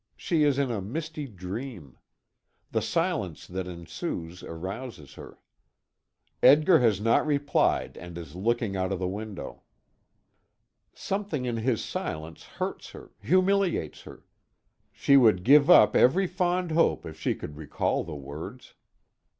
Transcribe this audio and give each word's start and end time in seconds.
She 0.17 0.41
is 0.43 0.57
in 0.57 0.71
a 0.71 0.81
misty 0.81 1.27
dream. 1.27 1.99
The 2.71 2.81
silence 2.81 3.45
that 3.45 3.67
ensues 3.67 4.41
arouses 4.41 5.13
her. 5.13 5.37
Edgar 6.41 6.79
has 6.79 6.99
not 6.99 7.23
replied, 7.23 7.97
and 7.97 8.17
is 8.17 8.35
looking 8.35 8.75
out 8.75 8.91
of 8.91 8.97
the 8.97 9.07
window. 9.07 9.61
Something 10.91 11.45
in 11.45 11.57
his 11.57 11.83
silence 11.83 12.45
hurts 12.45 12.89
her, 12.89 13.11
humiliates 13.19 14.01
her. 14.01 14.25
She 14.91 15.17
would 15.17 15.43
give 15.43 15.69
up 15.69 15.95
every 15.95 16.25
fond 16.25 16.71
hope 16.71 17.05
if 17.05 17.19
she 17.19 17.35
could 17.35 17.55
recall 17.55 18.03
the 18.03 18.15
words. 18.15 18.73